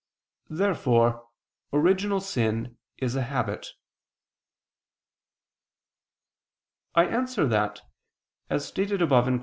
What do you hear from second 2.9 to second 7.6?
is a habit. I answer